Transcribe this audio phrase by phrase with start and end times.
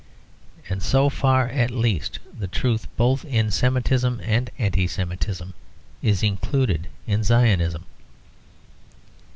[0.67, 5.53] And so far at least the truth both in Semitism and Anti Semitism
[6.01, 7.85] is included in Zionism.